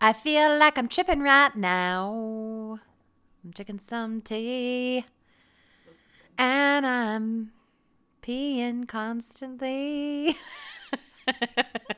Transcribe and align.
I 0.00 0.12
feel 0.12 0.58
like 0.58 0.76
I'm 0.76 0.88
tripping 0.88 1.20
right 1.20 1.56
now. 1.56 2.78
I'm 3.44 3.50
drinking 3.50 3.78
some 3.78 4.20
tea. 4.20 5.06
And 6.36 6.86
I'm 6.86 7.52
peeing 8.22 8.86
constantly. 8.86 10.36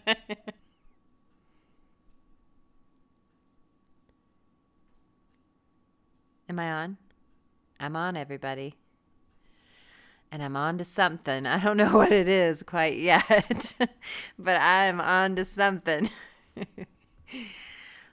Am 6.48 6.58
I 6.58 6.72
on? 6.72 6.96
I'm 7.80 7.96
on, 7.96 8.16
everybody. 8.16 8.74
And 10.30 10.42
I'm 10.42 10.56
on 10.56 10.78
to 10.78 10.84
something. 10.84 11.46
I 11.46 11.58
don't 11.58 11.76
know 11.76 11.92
what 11.96 12.12
it 12.12 12.28
is 12.28 12.62
quite 12.62 12.96
yet, 12.96 13.74
but 14.38 14.56
I'm 14.60 15.00
on 15.00 15.34
to 15.36 15.44
something. 15.44 16.10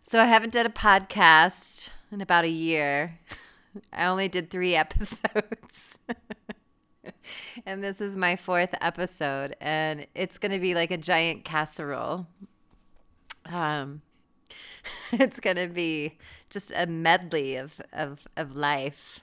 So 0.08 0.22
I 0.22 0.26
haven't 0.26 0.54
done 0.54 0.68
a 0.68 0.70
podcast 0.70 1.90
in 2.12 2.22
about 2.22 2.46
a 2.46 2.50
year. 2.50 3.18
I 3.92 4.06
only 4.06 4.28
did 4.28 4.52
three 4.52 4.76
episodes. 4.76 5.98
and 7.66 7.84
this 7.84 8.00
is 8.00 8.16
my 8.16 8.36
fourth 8.36 8.76
episode, 8.82 9.56
and 9.60 10.06
it's 10.14 10.38
going 10.38 10.52
to 10.52 10.60
be 10.60 10.76
like 10.76 10.92
a 10.92 10.98
giant 10.98 11.44
casserole. 11.44 12.28
Um, 13.46 14.04
it's 15.12 15.40
going 15.40 15.58
to 15.58 15.68
be 15.68 16.20
just 16.52 16.72
a 16.76 16.86
medley 16.86 17.56
of, 17.56 17.82
of, 17.92 18.28
of 18.38 18.56
life 18.56 19.22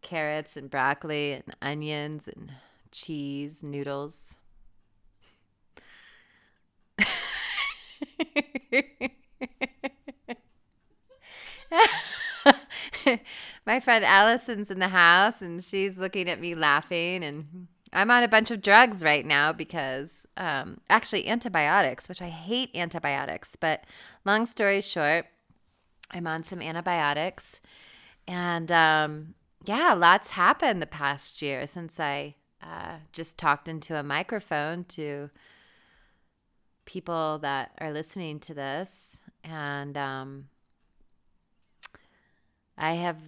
carrots 0.00 0.56
and 0.56 0.70
broccoli 0.70 1.32
and 1.34 1.54
onions 1.60 2.26
and 2.26 2.52
cheese, 2.90 3.62
noodles. 3.62 4.38
My 13.66 13.80
friend 13.80 14.04
Allison's 14.04 14.70
in 14.70 14.78
the 14.78 14.88
house 14.88 15.42
and 15.42 15.64
she's 15.64 15.98
looking 15.98 16.28
at 16.28 16.40
me 16.40 16.54
laughing 16.54 17.24
and 17.24 17.68
I'm 17.92 18.10
on 18.10 18.22
a 18.22 18.28
bunch 18.28 18.50
of 18.50 18.60
drugs 18.60 19.02
right 19.02 19.24
now 19.24 19.52
because 19.52 20.26
um, 20.36 20.80
actually 20.90 21.26
antibiotics, 21.26 22.08
which 22.08 22.20
I 22.20 22.28
hate 22.28 22.70
antibiotics, 22.74 23.56
but 23.56 23.84
long 24.24 24.44
story 24.46 24.80
short, 24.80 25.26
I'm 26.10 26.26
on 26.26 26.44
some 26.44 26.60
antibiotics 26.60 27.60
and 28.26 28.70
um, 28.70 29.34
yeah, 29.64 29.94
lots 29.94 30.30
happened 30.30 30.82
the 30.82 30.86
past 30.86 31.40
year 31.42 31.66
since 31.66 31.98
I 31.98 32.36
uh, 32.62 32.96
just 33.12 33.38
talked 33.38 33.68
into 33.68 33.98
a 33.98 34.02
microphone 34.02 34.84
to 34.84 35.30
people 36.84 37.38
that 37.42 37.72
are 37.78 37.92
listening 37.92 38.40
to 38.40 38.54
this. 38.54 39.22
And 39.44 39.96
um, 39.96 40.48
I 42.78 42.92
have 42.94 43.18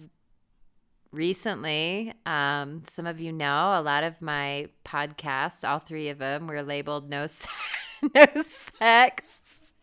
recently, 1.11 2.13
um, 2.25 2.83
some 2.87 3.05
of 3.05 3.19
you 3.19 3.33
know, 3.33 3.77
a 3.77 3.81
lot 3.81 4.03
of 4.03 4.21
my 4.21 4.67
podcasts, 4.85 5.67
all 5.67 5.79
three 5.79 6.07
of 6.09 6.19
them, 6.19 6.47
were 6.47 6.63
labeled 6.63 7.09
no, 7.09 7.27
no 8.15 8.25
sex. 8.43 9.73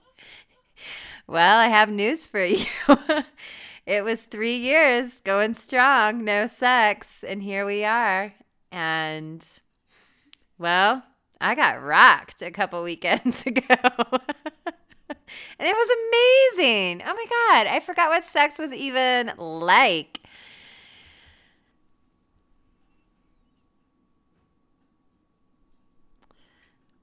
Well, 1.27 1.59
I 1.59 1.69
have 1.69 1.91
news 1.91 2.27
for 2.27 2.43
you. 2.43 2.65
it 3.87 4.03
was 4.03 4.23
three 4.23 4.57
years 4.57 5.21
going 5.21 5.53
strong, 5.53 6.25
no 6.25 6.47
sex, 6.47 7.23
and 7.23 7.43
here 7.43 7.67
we 7.67 7.85
are. 7.85 8.33
And 8.73 9.47
well, 10.59 11.03
I 11.41 11.55
got 11.55 11.83
rocked 11.83 12.41
a 12.41 12.51
couple 12.51 12.83
weekends 12.83 13.45
ago. 13.47 13.77
And 15.59 15.69
it 15.69 15.75
was 15.75 16.57
amazing. 16.59 17.03
Oh 17.07 17.15
my 17.15 17.27
God. 17.29 17.67
I 17.67 17.81
forgot 17.81 18.11
what 18.11 18.25
sex 18.25 18.59
was 18.59 18.73
even 18.73 19.33
like. 19.37 20.21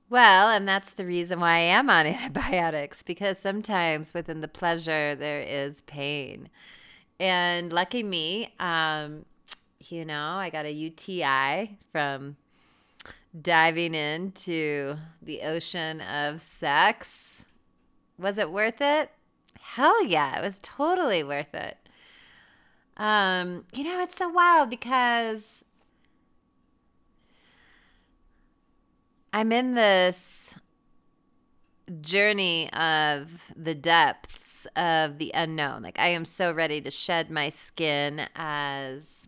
Well, 0.09 0.50
and 0.50 0.68
that's 0.68 0.91
the 0.91 1.06
reason 1.06 1.40
why 1.40 1.56
I 1.56 1.59
am 1.59 1.90
on 1.90 2.06
antibiotics 2.06 3.03
because 3.03 3.40
sometimes 3.40 4.14
within 4.14 4.41
the 4.41 4.47
pleasure 4.47 5.16
there 5.16 5.41
is 5.41 5.81
pain. 5.81 6.50
And 7.19 7.74
lucky 7.74 8.03
me, 8.03 8.53
um, 8.59 9.25
you 9.80 10.06
know, 10.06 10.35
I 10.35 10.50
got 10.50 10.66
a 10.66 10.72
UTI 10.72 11.78
from 11.91 12.38
diving 13.41 13.94
into 13.94 14.96
the 15.22 15.41
ocean 15.41 16.02
of 16.02 16.40
sex. 16.40 17.46
Was 18.18 18.38
it 18.38 18.52
worth 18.52 18.81
it? 18.81 19.12
Hell 19.59 20.06
yeah, 20.06 20.40
it 20.40 20.44
was 20.44 20.59
totally 20.59 21.24
worth 21.24 21.53
it. 21.53 21.78
Um, 22.98 23.66
you 23.74 23.84
know, 23.84 24.02
it's 24.02 24.16
so 24.16 24.30
wild 24.30 24.70
because 24.70 25.66
I'm 29.34 29.52
in 29.52 29.74
this 29.74 30.56
journey 32.00 32.72
of 32.72 33.52
the 33.56 33.76
depths 33.76 34.66
of 34.78 35.18
the 35.18 35.32
unknown. 35.34 35.84
Like, 35.84 36.00
I 36.00 36.08
am 36.08 36.24
so 36.24 36.53
ready 36.53 36.80
to 36.82 36.90
shed 36.90 37.30
my 37.30 37.50
skin 37.50 38.28
as 38.36 39.28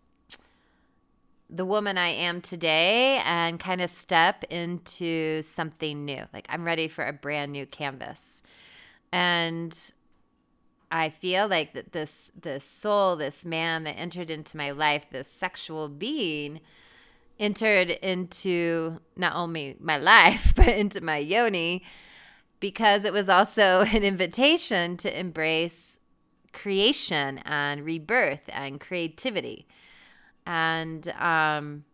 the 1.50 1.64
woman 1.64 1.98
I 1.98 2.08
am 2.08 2.40
today 2.40 3.22
and 3.24 3.60
kind 3.60 3.80
of 3.80 3.90
step 3.90 4.44
into 4.50 5.42
something 5.42 6.04
new. 6.04 6.24
Like, 6.32 6.46
I'm 6.48 6.64
ready 6.64 6.88
for 6.88 7.04
a 7.04 7.12
brand 7.12 7.52
new 7.52 7.66
canvas. 7.66 8.42
And 9.12 9.76
I 10.90 11.10
feel 11.10 11.48
like 11.48 11.74
that 11.74 11.92
this 11.92 12.32
this 12.40 12.64
soul, 12.64 13.16
this 13.16 13.44
man 13.44 13.84
that 13.84 13.98
entered 13.98 14.30
into 14.30 14.56
my 14.56 14.70
life, 14.70 15.06
this 15.10 15.28
sexual 15.28 15.88
being, 15.88 16.60
entered 17.38 17.90
into 17.90 19.00
not 19.16 19.34
only 19.34 19.76
my 19.80 19.98
life, 19.98 20.54
but 20.56 20.68
into 20.68 21.00
my 21.00 21.18
yoni 21.18 21.82
because 22.60 23.04
it 23.04 23.12
was 23.12 23.28
also 23.28 23.80
an 23.92 24.02
invitation 24.02 24.96
to 24.98 25.18
embrace 25.18 26.00
creation 26.52 27.38
and 27.38 27.84
rebirth 27.84 28.48
and 28.52 28.80
creativity. 28.80 29.66
And 30.46 31.08
um, 31.10 31.84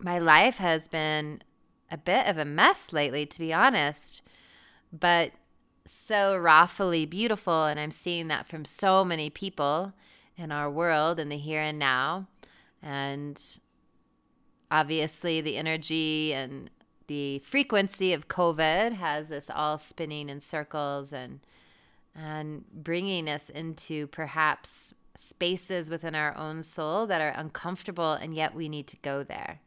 my 0.00 0.18
life 0.18 0.58
has 0.58 0.88
been 0.88 1.42
a 1.90 1.96
bit 1.96 2.26
of 2.26 2.38
a 2.38 2.44
mess 2.44 2.92
lately, 2.92 3.26
to 3.26 3.38
be 3.38 3.52
honest, 3.52 4.22
but 4.92 5.32
so 5.84 6.36
rawfully 6.36 7.06
beautiful. 7.06 7.64
And 7.64 7.80
I'm 7.80 7.90
seeing 7.90 8.28
that 8.28 8.46
from 8.46 8.64
so 8.64 9.04
many 9.04 9.30
people 9.30 9.92
in 10.36 10.52
our 10.52 10.70
world 10.70 11.18
in 11.18 11.28
the 11.28 11.36
here 11.36 11.60
and 11.60 11.78
now 11.78 12.28
and 12.80 13.58
obviously 14.70 15.40
the 15.40 15.56
energy 15.56 16.32
and 16.32 16.70
the 17.08 17.40
frequency 17.40 18.12
of 18.12 18.28
COVID 18.28 18.92
has 18.92 19.32
us 19.32 19.50
all 19.52 19.78
spinning 19.78 20.28
in 20.28 20.40
circles 20.40 21.12
and 21.12 21.40
and 22.14 22.64
bringing 22.72 23.28
us 23.28 23.48
into 23.48 24.06
perhaps 24.08 24.94
spaces 25.14 25.90
within 25.90 26.14
our 26.14 26.36
own 26.36 26.62
soul 26.62 27.06
that 27.06 27.20
are 27.20 27.34
uncomfortable 27.36 28.12
and 28.12 28.34
yet 28.34 28.54
we 28.54 28.68
need 28.68 28.86
to 28.88 28.96
go 28.98 29.22
there. 29.22 29.60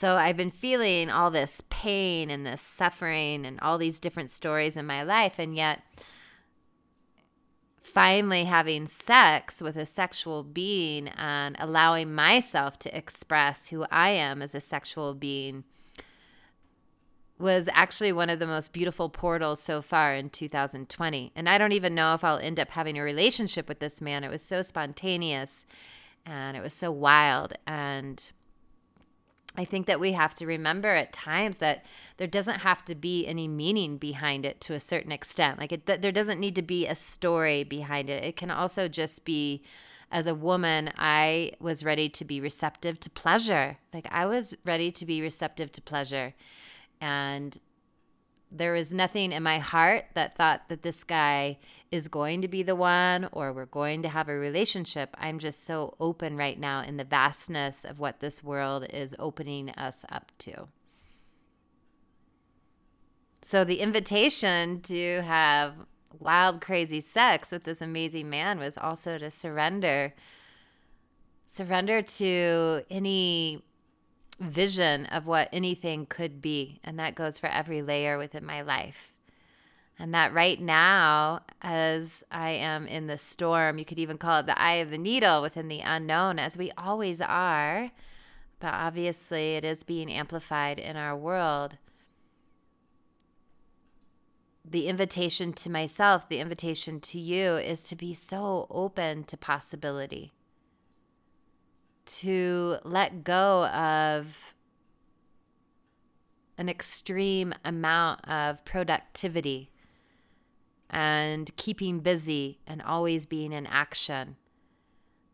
So 0.00 0.16
I've 0.16 0.38
been 0.38 0.50
feeling 0.50 1.10
all 1.10 1.30
this 1.30 1.62
pain 1.68 2.30
and 2.30 2.46
this 2.46 2.62
suffering 2.62 3.44
and 3.44 3.60
all 3.60 3.76
these 3.76 4.00
different 4.00 4.30
stories 4.30 4.78
in 4.78 4.86
my 4.86 5.02
life 5.02 5.34
and 5.38 5.54
yet 5.54 5.82
finally 7.82 8.44
having 8.44 8.86
sex 8.86 9.60
with 9.60 9.76
a 9.76 9.84
sexual 9.84 10.42
being 10.42 11.08
and 11.08 11.54
allowing 11.58 12.14
myself 12.14 12.78
to 12.78 12.96
express 12.96 13.68
who 13.68 13.84
I 13.90 14.08
am 14.08 14.40
as 14.40 14.54
a 14.54 14.60
sexual 14.60 15.12
being 15.12 15.64
was 17.38 17.68
actually 17.74 18.14
one 18.14 18.30
of 18.30 18.38
the 18.38 18.46
most 18.46 18.72
beautiful 18.72 19.10
portals 19.10 19.60
so 19.60 19.82
far 19.82 20.14
in 20.14 20.30
2020. 20.30 21.30
And 21.36 21.46
I 21.46 21.58
don't 21.58 21.72
even 21.72 21.94
know 21.94 22.14
if 22.14 22.24
I'll 22.24 22.38
end 22.38 22.58
up 22.58 22.70
having 22.70 22.96
a 22.98 23.02
relationship 23.02 23.68
with 23.68 23.80
this 23.80 24.00
man. 24.00 24.24
It 24.24 24.30
was 24.30 24.40
so 24.40 24.62
spontaneous 24.62 25.66
and 26.24 26.56
it 26.56 26.62
was 26.62 26.72
so 26.72 26.90
wild 26.90 27.52
and 27.66 28.32
I 29.60 29.66
think 29.66 29.86
that 29.88 30.00
we 30.00 30.12
have 30.12 30.34
to 30.36 30.46
remember 30.46 30.88
at 30.88 31.12
times 31.12 31.58
that 31.58 31.84
there 32.16 32.26
doesn't 32.26 32.60
have 32.60 32.82
to 32.86 32.94
be 32.94 33.26
any 33.26 33.46
meaning 33.46 33.98
behind 33.98 34.46
it 34.46 34.58
to 34.62 34.72
a 34.72 34.80
certain 34.80 35.12
extent. 35.12 35.58
Like 35.58 35.70
it, 35.70 35.84
there 35.84 36.10
doesn't 36.10 36.40
need 36.40 36.54
to 36.54 36.62
be 36.62 36.86
a 36.86 36.94
story 36.94 37.62
behind 37.64 38.08
it. 38.08 38.24
It 38.24 38.36
can 38.36 38.50
also 38.50 38.88
just 38.88 39.26
be 39.26 39.62
as 40.10 40.26
a 40.26 40.34
woman, 40.34 40.90
I 40.96 41.52
was 41.60 41.84
ready 41.84 42.08
to 42.08 42.24
be 42.24 42.40
receptive 42.40 42.98
to 43.00 43.10
pleasure. 43.10 43.76
Like 43.92 44.08
I 44.10 44.24
was 44.24 44.54
ready 44.64 44.90
to 44.92 45.04
be 45.04 45.20
receptive 45.20 45.70
to 45.72 45.82
pleasure. 45.82 46.32
And 46.98 47.58
there 48.50 48.72
was 48.72 48.92
nothing 48.92 49.32
in 49.32 49.42
my 49.42 49.58
heart 49.58 50.06
that 50.14 50.36
thought 50.36 50.68
that 50.68 50.82
this 50.82 51.04
guy 51.04 51.58
is 51.90 52.08
going 52.08 52.42
to 52.42 52.48
be 52.48 52.62
the 52.62 52.74
one 52.74 53.28
or 53.32 53.52
we're 53.52 53.66
going 53.66 54.02
to 54.02 54.08
have 54.08 54.28
a 54.28 54.34
relationship. 54.34 55.14
I'm 55.18 55.38
just 55.38 55.64
so 55.64 55.94
open 56.00 56.36
right 56.36 56.58
now 56.58 56.82
in 56.82 56.96
the 56.96 57.04
vastness 57.04 57.84
of 57.84 57.98
what 58.00 58.20
this 58.20 58.42
world 58.42 58.86
is 58.90 59.14
opening 59.18 59.70
us 59.70 60.04
up 60.10 60.32
to. 60.38 60.68
So 63.42 63.64
the 63.64 63.80
invitation 63.80 64.80
to 64.82 65.22
have 65.22 65.74
wild, 66.18 66.60
crazy 66.60 67.00
sex 67.00 67.52
with 67.52 67.64
this 67.64 67.80
amazing 67.80 68.28
man 68.28 68.58
was 68.58 68.76
also 68.76 69.16
to 69.18 69.30
surrender. 69.30 70.14
Surrender 71.46 72.02
to 72.02 72.82
any 72.90 73.62
vision 74.40 75.06
of 75.06 75.26
what 75.26 75.48
anything 75.52 76.06
could 76.06 76.40
be. 76.40 76.80
And 76.82 76.98
that 76.98 77.14
goes 77.14 77.38
for 77.38 77.48
every 77.48 77.82
layer 77.82 78.18
within 78.18 78.44
my 78.44 78.62
life. 78.62 79.14
And 79.98 80.14
that 80.14 80.32
right 80.32 80.58
now, 80.58 81.42
as 81.60 82.24
I 82.30 82.52
am 82.52 82.86
in 82.86 83.06
the 83.06 83.18
storm, 83.18 83.78
you 83.78 83.84
could 83.84 83.98
even 83.98 84.16
call 84.16 84.40
it 84.40 84.46
the 84.46 84.60
eye 84.60 84.76
of 84.76 84.90
the 84.90 84.96
needle 84.96 85.42
within 85.42 85.68
the 85.68 85.80
unknown, 85.80 86.38
as 86.38 86.56
we 86.56 86.72
always 86.78 87.20
are. 87.20 87.90
But 88.60 88.72
obviously, 88.72 89.56
it 89.56 89.64
is 89.64 89.82
being 89.84 90.10
amplified 90.10 90.78
in 90.78 90.96
our 90.96 91.14
world. 91.14 91.76
The 94.64 94.88
invitation 94.88 95.52
to 95.54 95.70
myself, 95.70 96.28
the 96.28 96.38
invitation 96.38 97.00
to 97.00 97.18
you 97.18 97.56
is 97.56 97.86
to 97.88 97.96
be 97.96 98.14
so 98.14 98.66
open 98.70 99.24
to 99.24 99.36
possibility, 99.36 100.32
to 102.18 102.78
let 102.84 103.24
go 103.24 103.66
of 103.66 104.54
an 106.58 106.68
extreme 106.68 107.54
amount 107.64 108.26
of 108.28 108.64
productivity 108.64 109.70
and 110.90 111.54
keeping 111.56 112.00
busy 112.00 112.58
and 112.66 112.82
always 112.82 113.26
being 113.26 113.52
in 113.52 113.66
action. 113.66 114.36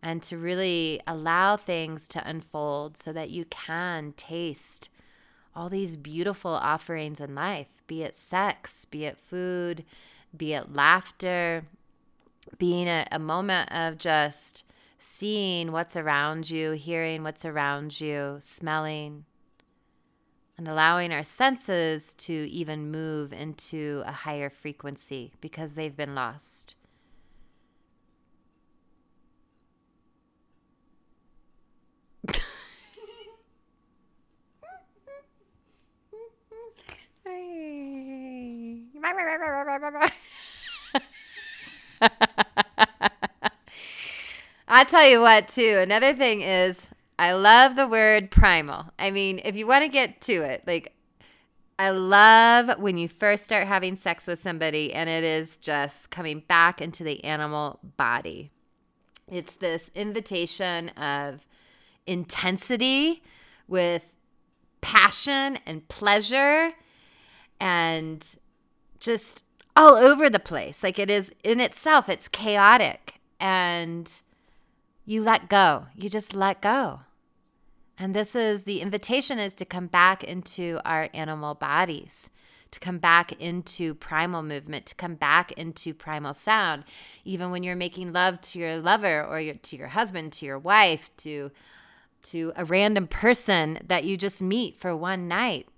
And 0.03 0.23
to 0.25 0.39
really 0.39 1.01
allow 1.07 1.57
things 1.57 2.07
to 2.09 2.29
unfold 2.29 2.97
so 2.97 3.13
that 3.13 3.31
you 3.31 3.45
can 3.47 4.13
taste 4.17 4.89
all 5.55 5.69
these 5.69 5.97
beautiful 5.97 6.53
offerings 6.53 7.21
in 7.21 7.35
life 7.35 7.69
be 7.87 8.03
it 8.03 8.15
sex, 8.15 8.85
be 8.85 9.05
it 9.05 9.17
food, 9.17 9.85
be 10.37 10.53
it 10.53 10.73
laughter, 10.73 11.65
being 12.59 12.89
a, 12.89 13.07
a 13.11 13.19
moment 13.19 13.73
of 13.73 13.97
just 13.97 14.65
seeing 15.07 15.71
what's 15.71 15.97
around 15.97 16.51
you, 16.51 16.73
hearing 16.73 17.23
what's 17.23 17.45
around 17.45 18.01
you, 18.01 18.37
smelling, 18.41 19.25
and 20.59 20.67
allowing 20.67 21.13
our 21.13 21.23
senses 21.23 22.13
to 22.17 22.33
even 22.33 22.91
move 22.91 23.33
into 23.33 24.03
a 24.05 24.11
higher 24.11 24.51
frequency 24.51 25.33
because 25.41 25.77
they've 25.77 25.97
been 25.97 26.17
lost. 26.17 26.75
I 44.77 44.85
tell 44.85 45.09
you 45.09 45.23
what, 45.23 45.49
too. 45.49 45.79
Another 45.79 46.13
thing 46.13 46.43
is 46.43 46.91
I 47.19 47.33
love 47.33 47.77
the 47.77 47.89
word 47.89 48.31
primal. 48.31 48.85
I 48.99 49.11
mean, 49.11 49.41
if 49.43 49.57
you 49.57 49.67
want 49.67 49.85
to 49.85 49.89
get 49.89 50.21
to 50.21 50.43
it, 50.43 50.65
like, 50.67 50.93
I 51.79 51.89
love 51.89 52.79
when 52.79 52.99
you 52.99 53.09
first 53.09 53.43
start 53.43 53.67
having 53.67 53.97
sex 53.97 54.27
with 54.27 54.39
somebody 54.39 54.93
and 54.93 55.09
it 55.09 55.25
is 55.25 55.57
just 55.57 56.11
coming 56.11 56.41
back 56.47 56.83
into 56.83 57.05
the 57.05 57.25
animal 57.25 57.79
body. 57.97 58.51
It's 59.27 59.57
this 59.57 59.91
invitation 59.95 60.91
of 60.91 61.49
intensity 62.07 63.23
with 63.69 64.13
passion 64.83 65.59
and 65.65 65.89
pleasure 65.89 66.73
and 67.59 68.37
just 69.01 69.47
all 69.75 69.95
over 69.95 70.29
the 70.29 70.39
place. 70.39 70.83
Like 70.83 70.99
it 70.99 71.11
is 71.11 71.33
in 71.43 71.61
itself, 71.61 72.11
it's 72.11 72.29
chaotic. 72.29 73.15
And 73.41 74.21
you 75.07 75.23
let 75.23 75.49
go. 75.49 75.87
You 75.95 76.11
just 76.11 76.35
let 76.35 76.61
go. 76.61 77.01
And 77.97 78.15
this 78.15 78.37
is 78.37 78.65
the 78.65 78.83
invitation 78.83 79.39
is 79.39 79.55
to 79.55 79.65
come 79.65 79.87
back 79.87 80.23
into 80.23 80.79
our 80.85 81.09
animal 81.15 81.55
bodies, 81.55 82.31
to 82.73 82.81
come 82.81 82.99
back 82.99 83.33
into 83.41 83.95
primal 83.95 84.43
movement, 84.43 84.85
to 84.87 84.95
come 84.95 85.15
back 85.15 85.53
into 85.53 85.95
primal 85.95 86.35
sound. 86.35 86.85
Even 87.25 87.51
when 87.51 87.63
you're 87.63 87.77
making 87.77 88.13
love 88.13 88.41
to 88.43 88.59
your 88.59 88.79
lover 88.79 89.25
or 89.25 89.41
your, 89.41 89.55
to 89.55 89.77
your 89.77 89.89
husband, 89.89 90.33
to 90.35 90.45
your 90.45 90.59
wife, 90.59 91.11
to 91.19 91.51
to 92.23 92.53
a 92.57 92.65
random 92.65 93.07
person 93.07 93.79
that 93.87 94.03
you 94.03 94.17
just 94.17 94.43
meet 94.43 94.77
for 94.77 94.97
one 94.97 95.29
night. 95.29 95.69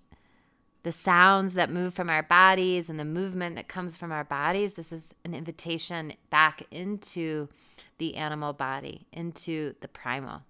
The 0.89 0.93
sounds 0.93 1.53
that 1.53 1.69
move 1.69 1.93
from 1.93 2.09
our 2.09 2.23
bodies 2.23 2.89
and 2.89 2.99
the 2.99 3.05
movement 3.05 3.57
that 3.57 3.69
comes 3.69 3.95
from 3.95 4.11
our 4.11 4.25
bodies, 4.25 4.73
this 4.73 4.91
is 4.91 5.15
an 5.23 5.35
invitation 5.35 6.15
back 6.31 6.63
into 6.71 7.51
the 7.99 8.17
animal 8.17 8.55
body, 8.55 9.07
into 9.13 9.75
the 9.83 9.89
primal. 9.89 10.45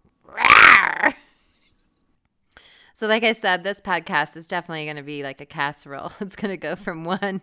So, 2.94 3.08
like 3.08 3.24
I 3.24 3.32
said, 3.32 3.64
this 3.64 3.80
podcast 3.80 4.36
is 4.36 4.46
definitely 4.46 4.84
going 4.84 4.96
to 4.96 5.02
be 5.02 5.24
like 5.24 5.40
a 5.40 5.44
casserole. 5.44 6.12
It's 6.20 6.36
going 6.36 6.52
to 6.52 6.56
go 6.56 6.76
from 6.76 7.04
one 7.04 7.42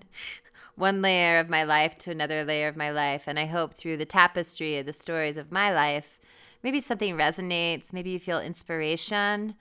one 0.76 1.02
layer 1.02 1.40
of 1.40 1.50
my 1.50 1.64
life 1.64 1.98
to 1.98 2.12
another 2.12 2.46
layer 2.46 2.70
of 2.70 2.78
my 2.78 2.92
life, 2.92 3.26
and 3.28 3.38
I 3.38 3.46
hope 3.46 3.74
through 3.74 3.98
the 3.98 4.06
tapestry 4.06 4.78
of 4.78 4.86
the 4.86 4.94
stories 4.94 5.36
of 5.36 5.52
my 5.52 5.74
life, 5.74 6.18
maybe 6.64 6.80
something 6.80 7.18
resonates. 7.18 7.92
Maybe 7.92 8.12
you 8.12 8.20
feel 8.20 8.40
inspiration. 8.40 9.56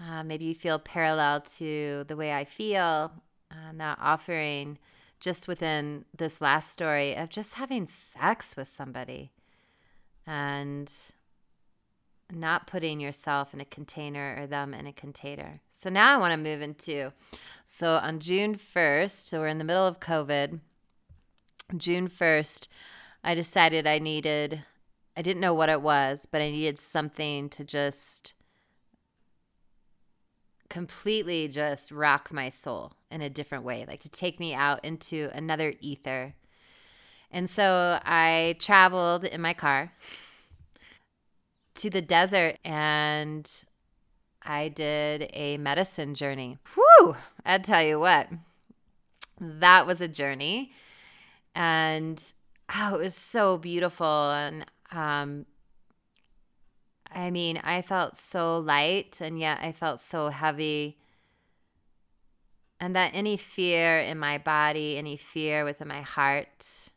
Uh, 0.00 0.22
maybe 0.22 0.44
you 0.44 0.54
feel 0.54 0.78
parallel 0.78 1.40
to 1.40 2.04
the 2.08 2.16
way 2.16 2.32
I 2.32 2.44
feel. 2.44 3.12
Uh, 3.50 3.72
that 3.74 3.98
offering 4.00 4.78
just 5.20 5.48
within 5.48 6.04
this 6.16 6.40
last 6.40 6.70
story 6.70 7.14
of 7.14 7.30
just 7.30 7.54
having 7.54 7.86
sex 7.86 8.56
with 8.56 8.68
somebody 8.68 9.32
and 10.26 10.92
not 12.30 12.66
putting 12.66 13.00
yourself 13.00 13.54
in 13.54 13.60
a 13.60 13.64
container 13.64 14.36
or 14.38 14.46
them 14.46 14.74
in 14.74 14.86
a 14.86 14.92
container. 14.92 15.60
So 15.72 15.88
now 15.88 16.14
I 16.14 16.18
want 16.18 16.32
to 16.32 16.36
move 16.36 16.60
into 16.60 17.12
so 17.64 17.90
on 18.02 18.20
June 18.20 18.56
1st, 18.56 19.28
so 19.28 19.40
we're 19.40 19.46
in 19.46 19.58
the 19.58 19.64
middle 19.64 19.86
of 19.86 20.00
COVID. 20.00 20.60
June 21.76 22.08
1st, 22.08 22.66
I 23.24 23.34
decided 23.34 23.86
I 23.86 23.98
needed 23.98 24.64
I 25.18 25.22
didn't 25.22 25.40
know 25.40 25.54
what 25.54 25.70
it 25.70 25.80
was, 25.80 26.26
but 26.30 26.42
I 26.42 26.50
needed 26.50 26.78
something 26.78 27.48
to 27.48 27.64
just 27.64 28.34
completely 30.68 31.48
just 31.48 31.92
rock 31.92 32.32
my 32.32 32.48
soul 32.48 32.92
in 33.10 33.20
a 33.20 33.30
different 33.30 33.64
way, 33.64 33.84
like 33.86 34.00
to 34.00 34.10
take 34.10 34.40
me 34.40 34.54
out 34.54 34.84
into 34.84 35.30
another 35.32 35.74
ether. 35.80 36.34
And 37.30 37.48
so 37.50 37.98
I 38.04 38.56
traveled 38.58 39.24
in 39.24 39.40
my 39.40 39.54
car 39.54 39.92
to 41.76 41.90
the 41.90 42.02
desert 42.02 42.58
and 42.64 43.50
I 44.42 44.68
did 44.68 45.30
a 45.32 45.58
medicine 45.58 46.14
journey. 46.14 46.58
Whew! 46.74 47.16
I 47.44 47.58
tell 47.58 47.82
you 47.82 47.98
what, 48.00 48.28
that 49.40 49.86
was 49.86 50.00
a 50.00 50.08
journey. 50.08 50.72
And 51.54 52.22
oh, 52.74 52.94
it 52.94 52.98
was 52.98 53.14
so 53.14 53.58
beautiful. 53.58 54.30
And 54.30 54.66
um, 54.92 55.46
I 57.16 57.30
mean, 57.30 57.56
I 57.64 57.80
felt 57.80 58.14
so 58.14 58.58
light 58.58 59.22
and 59.22 59.40
yet 59.40 59.58
I 59.62 59.72
felt 59.72 60.00
so 60.00 60.28
heavy. 60.28 60.98
And 62.78 62.94
that 62.94 63.12
any 63.14 63.38
fear 63.38 63.98
in 63.98 64.18
my 64.18 64.36
body, 64.36 64.98
any 64.98 65.16
fear 65.16 65.64
within 65.64 65.88
my 65.88 66.02
heart, 66.02 66.90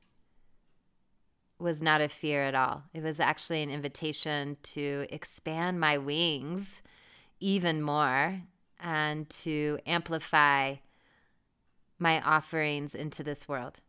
was 1.57 1.81
not 1.81 2.01
a 2.01 2.09
fear 2.09 2.43
at 2.43 2.53
all. 2.53 2.83
It 2.93 3.01
was 3.01 3.21
actually 3.21 3.63
an 3.63 3.69
invitation 3.69 4.57
to 4.63 5.07
expand 5.09 5.79
my 5.79 5.97
wings 5.97 6.81
even 7.39 7.81
more 7.81 8.41
and 8.77 9.29
to 9.29 9.79
amplify 9.85 10.75
my 11.97 12.19
offerings 12.21 12.93
into 12.93 13.23
this 13.23 13.47
world. 13.47 13.79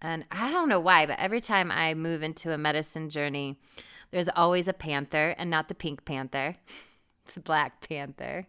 And 0.00 0.26
I 0.30 0.52
don't 0.52 0.68
know 0.68 0.80
why, 0.80 1.06
but 1.06 1.18
every 1.18 1.40
time 1.40 1.72
I 1.72 1.94
move 1.94 2.22
into 2.22 2.52
a 2.52 2.58
medicine 2.58 3.10
journey, 3.10 3.58
there's 4.16 4.30
always 4.34 4.66
a 4.66 4.72
panther 4.72 5.34
and 5.36 5.50
not 5.50 5.68
the 5.68 5.74
pink 5.74 6.06
panther, 6.06 6.56
it's 7.26 7.36
a 7.36 7.40
black 7.40 7.86
panther. 7.86 8.46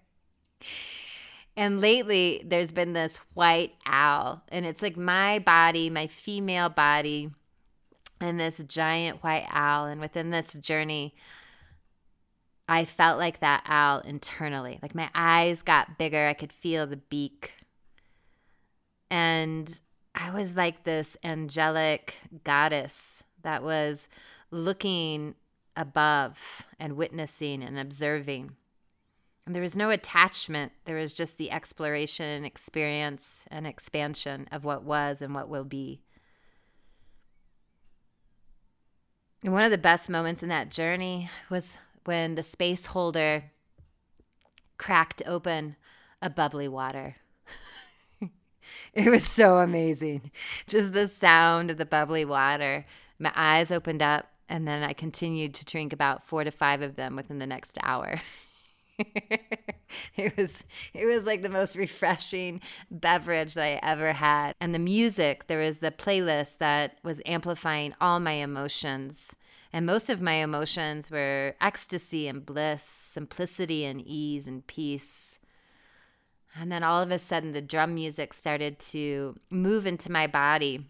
And 1.57 1.81
lately, 1.81 2.41
there's 2.45 2.71
been 2.71 2.93
this 2.93 3.17
white 3.33 3.73
owl, 3.85 4.43
and 4.47 4.65
it's 4.65 4.81
like 4.81 4.95
my 4.95 5.39
body, 5.39 5.89
my 5.89 6.07
female 6.07 6.69
body 6.69 7.31
and 8.21 8.39
this 8.39 8.59
giant 8.59 9.21
white 9.23 9.45
owl. 9.49 9.87
And 9.87 9.99
within 9.99 10.29
this 10.29 10.53
journey, 10.53 11.15
I 12.69 12.85
felt 12.85 13.19
like 13.19 13.41
that 13.41 13.63
owl 13.67 13.99
internally. 13.99 14.79
Like 14.81 14.95
my 14.95 15.09
eyes 15.13 15.63
got 15.63 15.97
bigger. 15.97 16.27
I 16.27 16.33
could 16.33 16.53
feel 16.53 16.87
the 16.87 16.95
beak. 16.95 17.51
And 19.11 19.81
I 20.15 20.31
was 20.31 20.55
like 20.55 20.85
this 20.85 21.17
angelic 21.25 22.15
goddess 22.45 23.21
that 23.43 23.63
was 23.63 24.07
looking 24.49 25.35
above 25.77 26.67
and 26.79 26.97
witnessing 26.97 27.63
and 27.63 27.79
observing. 27.79 28.55
there 29.45 29.61
was 29.61 29.77
no 29.77 29.89
attachment. 29.89 30.73
There 30.83 30.97
was 30.97 31.13
just 31.13 31.37
the 31.37 31.51
exploration 31.51 32.25
and 32.25 32.45
experience 32.45 33.45
and 33.49 33.65
expansion 33.65 34.49
of 34.51 34.65
what 34.65 34.83
was 34.83 35.21
and 35.21 35.33
what 35.33 35.47
will 35.47 35.63
be. 35.63 36.01
And 39.43 39.53
one 39.53 39.63
of 39.63 39.71
the 39.71 39.77
best 39.77 40.09
moments 40.09 40.43
in 40.43 40.49
that 40.49 40.71
journey 40.71 41.29
was 41.49 41.77
when 42.03 42.35
the 42.35 42.43
space 42.43 42.87
holder 42.87 43.51
cracked 44.77 45.21
open 45.25 45.75
a 46.21 46.29
bubbly 46.29 46.67
water. 46.67 47.15
it 48.93 49.09
was 49.09 49.23
so 49.23 49.59
amazing. 49.59 50.31
Just 50.67 50.93
the 50.93 51.07
sound 51.07 51.71
of 51.71 51.77
the 51.77 51.85
bubbly 51.85 52.25
water. 52.25 52.85
My 53.19 53.31
eyes 53.35 53.71
opened 53.71 54.01
up, 54.01 54.31
and 54.49 54.67
then 54.67 54.83
I 54.83 54.93
continued 54.93 55.53
to 55.55 55.65
drink 55.65 55.93
about 55.93 56.23
four 56.23 56.43
to 56.43 56.51
five 56.51 56.81
of 56.81 56.95
them 56.95 57.15
within 57.15 57.39
the 57.39 57.47
next 57.47 57.77
hour. 57.83 58.21
it 60.17 60.35
was 60.37 60.63
it 60.93 61.05
was 61.05 61.23
like 61.23 61.43
the 61.43 61.49
most 61.49 61.75
refreshing 61.75 62.61
beverage 62.89 63.53
that 63.53 63.63
I 63.63 63.79
ever 63.83 64.13
had. 64.13 64.53
And 64.59 64.73
the 64.73 64.79
music, 64.79 65.47
there 65.47 65.59
was 65.59 65.79
the 65.79 65.91
playlist 65.91 66.57
that 66.57 66.97
was 67.03 67.21
amplifying 67.25 67.93
all 68.01 68.19
my 68.19 68.33
emotions. 68.33 69.35
And 69.73 69.85
most 69.85 70.09
of 70.09 70.21
my 70.21 70.35
emotions 70.35 71.11
were 71.11 71.55
ecstasy 71.61 72.27
and 72.27 72.45
bliss, 72.45 72.83
simplicity 72.83 73.85
and 73.85 74.01
ease 74.01 74.47
and 74.47 74.65
peace. 74.65 75.39
And 76.59 76.71
then 76.71 76.83
all 76.83 77.03
of 77.03 77.11
a 77.11 77.19
sudden, 77.19 77.51
the 77.51 77.61
drum 77.61 77.93
music 77.93 78.33
started 78.33 78.79
to 78.79 79.35
move 79.51 79.85
into 79.85 80.11
my 80.11 80.25
body. 80.25 80.87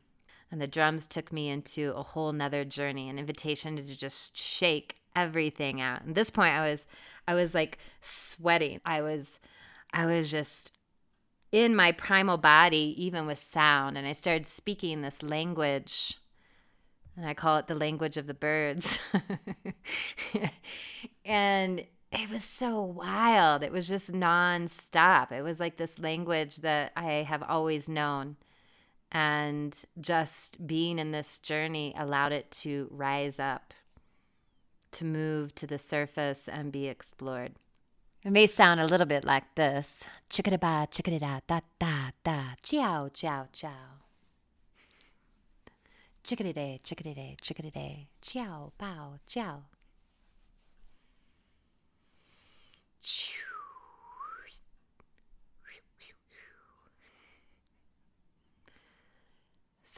And 0.52 0.62
the 0.62 0.68
drums 0.68 1.08
took 1.08 1.34
me 1.34 1.50
into 1.50 1.94
a 1.96 2.04
whole 2.04 2.32
nother 2.32 2.64
journey, 2.64 3.10
an 3.10 3.20
invitation 3.20 3.76
to 3.76 3.84
just 3.84 4.38
shake 4.38 4.96
everything 5.16 5.82
out. 5.82 6.08
At 6.08 6.16
this 6.16 6.30
point, 6.30 6.54
I 6.54 6.70
was, 6.70 6.88
I 7.28 7.34
was 7.34 7.54
like 7.54 7.80
sweating. 8.02 8.80
I 8.86 9.02
was, 9.02 9.40
I 9.92 10.06
was 10.06 10.32
just 10.32 10.72
in 11.52 11.76
my 11.76 11.92
primal 11.92 12.38
body, 12.38 12.96
even 12.98 13.26
with 13.26 13.40
sound. 13.40 13.98
And 13.98 14.08
I 14.08 14.14
started 14.14 14.48
speaking 14.48 15.02
this 15.02 15.22
language 15.22 16.18
and 17.18 17.26
I 17.26 17.34
call 17.34 17.58
it 17.58 17.66
the 17.66 17.76
language 17.76 18.16
of 18.16 18.28
the 18.28 18.36
birds. 18.36 19.00
and 21.26 21.84
it 22.12 22.30
was 22.30 22.44
so 22.44 22.82
wild. 22.82 23.64
It 23.64 23.72
was 23.72 23.88
just 23.88 24.12
nonstop. 24.12 25.32
It 25.32 25.42
was 25.42 25.60
like 25.60 25.78
this 25.78 25.98
language 25.98 26.58
that 26.58 26.92
I 26.96 27.24
have 27.28 27.42
always 27.42 27.90
known. 27.90 28.38
And 29.18 29.76
just 30.00 30.68
being 30.68 31.00
in 31.00 31.12
this 31.12 31.40
journey 31.40 31.92
allowed 31.98 32.34
it 32.34 32.52
to 32.62 32.88
rise 32.92 33.40
up, 33.40 33.74
to 34.92 35.06
move 35.06 35.56
to 35.56 35.66
the 35.66 35.80
surface 35.80 36.48
and 36.48 36.72
be 36.72 36.88
explored. 36.88 37.54
It 38.24 38.30
may 38.30 38.46
sound 38.46 38.80
a 38.80 38.86
little 38.86 39.08
bit 39.08 39.26
like 39.26 39.56
this. 39.56 40.04
Chickada 40.30 40.60
ba, 40.60 40.88
chickada 40.92 41.20
da, 41.20 41.62
da, 41.80 42.12
da, 42.24 42.42
ciao, 42.62 43.10
ciao, 43.12 43.48
ciao. 43.52 44.04
Chickadee 46.24 46.80
chickadee 46.84 47.38
chickadee. 47.42 48.08
Ciao, 48.22 48.72
pow, 48.78 49.18
ciao. 49.26 49.64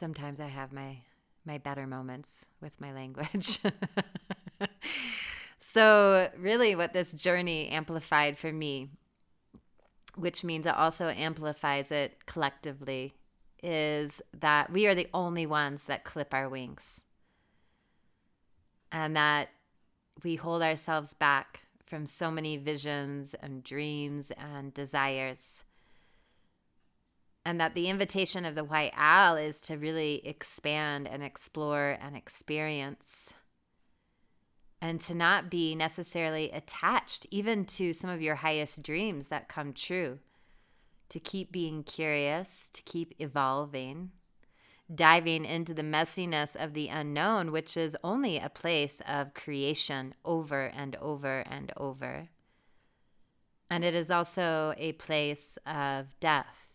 Sometimes 0.00 0.40
I 0.40 0.46
have 0.46 0.72
my 0.72 1.02
my 1.44 1.58
better 1.58 1.86
moments 1.86 2.46
with 2.62 2.80
my 2.80 2.90
language. 2.90 3.58
so, 5.58 6.30
really 6.38 6.74
what 6.74 6.94
this 6.94 7.12
journey 7.12 7.68
amplified 7.68 8.38
for 8.38 8.50
me, 8.50 8.88
which 10.16 10.42
means 10.42 10.64
it 10.64 10.74
also 10.74 11.08
amplifies 11.08 11.92
it 11.92 12.24
collectively 12.24 13.12
is 13.62 14.22
that 14.32 14.72
we 14.72 14.86
are 14.86 14.94
the 14.94 15.08
only 15.12 15.44
ones 15.44 15.84
that 15.84 16.04
clip 16.04 16.32
our 16.32 16.48
wings 16.48 17.04
and 18.90 19.14
that 19.14 19.50
we 20.24 20.36
hold 20.36 20.62
ourselves 20.62 21.12
back 21.12 21.60
from 21.84 22.06
so 22.06 22.30
many 22.30 22.56
visions 22.56 23.34
and 23.34 23.62
dreams 23.62 24.32
and 24.38 24.72
desires. 24.72 25.64
And 27.50 27.60
that 27.60 27.74
the 27.74 27.88
invitation 27.88 28.44
of 28.44 28.54
the 28.54 28.62
white 28.62 28.92
owl 28.96 29.34
is 29.34 29.60
to 29.62 29.76
really 29.76 30.24
expand 30.24 31.08
and 31.08 31.20
explore 31.20 31.98
and 32.00 32.16
experience. 32.16 33.34
And 34.80 35.00
to 35.00 35.16
not 35.16 35.50
be 35.50 35.74
necessarily 35.74 36.52
attached 36.52 37.26
even 37.32 37.64
to 37.64 37.92
some 37.92 38.08
of 38.08 38.22
your 38.22 38.36
highest 38.36 38.84
dreams 38.84 39.26
that 39.30 39.48
come 39.48 39.72
true 39.72 40.20
to 41.08 41.18
keep 41.18 41.50
being 41.50 41.82
curious, 41.82 42.70
to 42.72 42.82
keep 42.82 43.14
evolving, 43.18 44.12
diving 44.94 45.44
into 45.44 45.74
the 45.74 45.82
messiness 45.82 46.54
of 46.54 46.72
the 46.72 46.86
unknown, 46.86 47.50
which 47.50 47.76
is 47.76 47.96
only 48.04 48.38
a 48.38 48.48
place 48.48 49.02
of 49.08 49.34
creation 49.34 50.14
over 50.24 50.66
and 50.66 50.94
over 51.00 51.40
and 51.40 51.72
over. 51.76 52.28
And 53.68 53.82
it 53.82 53.96
is 53.96 54.08
also 54.08 54.72
a 54.76 54.92
place 54.92 55.58
of 55.66 56.14
death. 56.20 56.69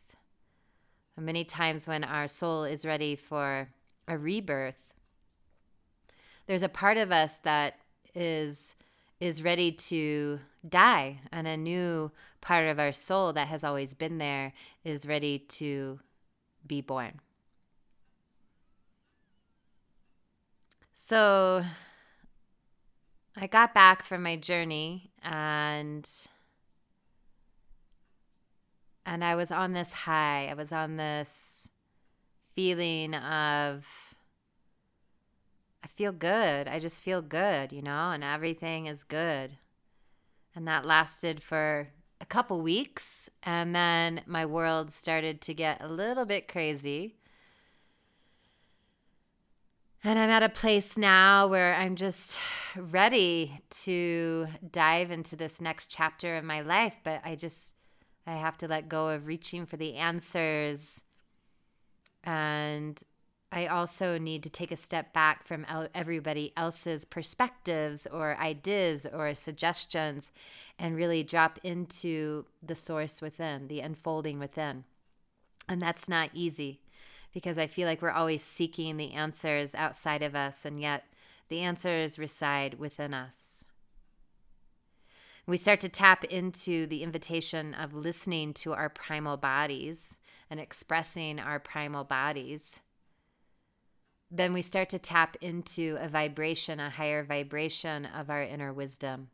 Many 1.18 1.46
times 1.46 1.88
when 1.88 2.04
our 2.04 2.28
soul 2.28 2.66
is 2.66 2.86
ready 2.86 3.16
for 3.16 3.70
a 4.08 4.18
rebirth, 4.18 4.94
there's 6.46 6.64
a 6.64 6.70
part 6.70 6.98
of 6.98 7.12
us 7.12 7.38
that 7.38 7.80
is 8.14 8.76
is 9.20 9.42
ready 9.42 9.72
to 9.72 10.40
die 10.68 11.22
and 11.32 11.48
a 11.48 11.56
new 11.56 12.12
part 12.42 12.68
of 12.68 12.80
our 12.80 12.92
soul 12.92 13.32
that 13.34 13.48
has 13.48 13.64
always 13.64 13.94
been 13.94 14.18
there 14.18 14.52
is 14.84 15.08
ready 15.08 15.40
to 15.40 16.00
be 16.68 16.82
born. 16.82 17.20
So 20.94 21.64
I 23.38 23.48
got 23.48 23.74
back 23.74 24.04
from 24.04 24.24
my 24.24 24.36
journey 24.36 25.12
and 25.24 26.10
and 29.06 29.24
I 29.24 29.36
was 29.36 29.52
on 29.52 29.74
this 29.74 29.94
high. 29.94 30.48
I 30.48 30.54
was 30.54 30.72
on 30.72 30.98
this 30.98 31.70
feeling 32.56 33.14
of 33.16 34.16
I 35.84 35.88
feel 35.88 36.12
good. 36.12 36.68
I 36.68 36.80
just 36.80 37.04
feel 37.04 37.22
good, 37.22 37.72
you 37.72 37.84
know, 37.84 38.12
and 38.12 38.24
everything 38.24 38.88
is 38.88 39.04
good. 39.04 39.58
And 40.56 40.68
that 40.68 40.86
lasted 40.86 41.44
for 41.44 41.90
a 42.20 42.26
couple 42.26 42.62
weeks. 42.62 43.30
And 43.44 43.76
then 43.76 44.22
my 44.26 44.48
world 44.48 44.90
started 44.90 45.42
to 45.42 45.54
get 45.54 45.82
a 45.82 45.88
little 45.88 46.26
bit 46.26 46.48
crazy. 46.48 47.18
And 50.04 50.18
I'm 50.18 50.30
at 50.30 50.42
a 50.44 50.50
place 50.50 50.98
now 50.98 51.48
where 51.48 51.76
I'm 51.76 51.96
just 51.96 52.40
ready 52.76 53.60
to 53.84 54.48
dive 54.72 55.12
into 55.12 55.36
this 55.36 55.62
next 55.62 55.92
chapter 55.92 56.36
of 56.38 56.44
my 56.44 56.62
life. 56.62 56.96
But 57.04 57.22
I 57.24 57.36
just, 57.36 57.76
I 58.28 58.36
have 58.36 58.58
to 58.60 58.68
let 58.68 58.90
go 58.90 59.10
of 59.10 59.28
reaching 59.28 59.66
for 59.66 59.78
the 59.78 59.96
answers 59.96 61.04
and 62.24 63.02
I 63.52 63.68
also 63.68 64.18
need 64.18 64.44
to 64.44 64.50
take 64.50 64.72
a 64.72 64.76
step 64.76 65.14
back 65.14 65.48
from 65.48 65.66
everybody 65.94 66.52
else's 66.58 67.06
perspectives 67.06 68.06
or 68.06 68.38
ideas 68.38 69.06
or 69.06 69.34
suggestions 69.34 70.32
and 70.78 70.96
really 70.96 71.24
drop 71.24 71.60
into 71.64 72.46
the 72.62 72.76
source 72.76 73.22
within, 73.22 73.70
the 73.70 73.80
unfolding 73.80 74.40
within. 74.40 74.84
And 75.70 75.82
that's 75.82 76.10
not 76.10 76.32
easy 76.34 76.82
because 77.34 77.58
I 77.58 77.68
feel 77.68 77.88
like 77.88 78.02
we're 78.02 78.12
always 78.12 78.44
seeking 78.44 78.98
the 78.98 79.14
answers 79.14 79.74
outside 79.74 80.22
of 80.22 80.36
us, 80.36 80.66
and 80.66 80.80
yet 80.80 81.06
the 81.48 81.62
answers 81.62 82.20
reside 82.20 82.80
within 82.80 83.14
us. 83.14 83.66
We 85.48 85.58
start 85.58 85.80
to 85.82 85.90
tap 85.90 86.24
into 86.24 86.88
the 86.88 87.04
invitation 87.04 87.74
of 87.76 87.94
listening 87.94 88.54
to 88.56 88.74
our 88.74 88.90
primal 88.90 89.38
bodies 89.38 90.20
and 90.50 90.60
expressing 90.60 91.40
our 91.40 91.60
primal 91.60 92.04
bodies 92.04 92.82
then 94.32 94.54
we 94.54 94.62
start 94.62 94.90
to 94.90 95.00
tap 95.00 95.38
into 95.42 95.98
a 96.00 96.10
vibration, 96.10 96.80
a 96.80 96.90
higher 96.90 97.24
vibration 97.24 98.06
of 98.06 98.30
our 98.30 98.42
inner 98.42 98.74
wisdom. 98.74 99.30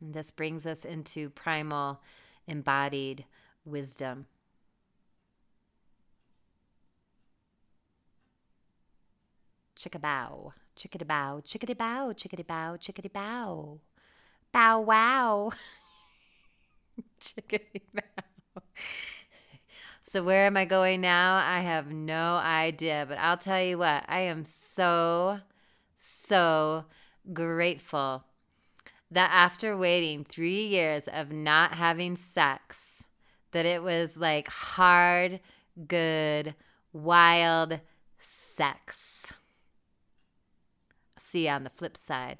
And 0.00 0.14
this 0.14 0.30
brings 0.30 0.66
us 0.66 0.84
into 0.84 1.30
primal 1.30 2.00
embodied 2.46 3.26
wisdom. 3.64 4.26
Chickabow, 9.78 10.52
chickadee 10.74 11.04
bow, 11.04 11.40
chickadee 11.44 11.74
bow, 11.74 12.12
chickadee 12.12 12.42
bow, 12.42 12.76
chickadee 12.76 13.08
bow. 13.08 13.78
Bow 14.52 14.80
wow. 14.80 15.50
So, 20.02 20.24
where 20.24 20.44
am 20.44 20.56
I 20.56 20.64
going 20.64 21.00
now? 21.00 21.36
I 21.36 21.60
have 21.60 21.92
no 21.92 22.34
idea. 22.36 23.06
But 23.08 23.18
I'll 23.18 23.36
tell 23.36 23.62
you 23.62 23.78
what, 23.78 24.04
I 24.08 24.22
am 24.22 24.44
so, 24.44 25.38
so 25.96 26.84
grateful 27.32 28.24
that 29.12 29.30
after 29.32 29.76
waiting 29.76 30.24
three 30.24 30.66
years 30.66 31.06
of 31.06 31.30
not 31.30 31.74
having 31.74 32.16
sex, 32.16 33.08
that 33.52 33.66
it 33.66 33.84
was 33.84 34.16
like 34.16 34.48
hard, 34.48 35.38
good, 35.86 36.56
wild 36.92 37.80
sex. 38.18 39.32
See 41.18 41.46
you 41.46 41.52
on 41.52 41.62
the 41.62 41.70
flip 41.70 41.96
side. 41.96 42.38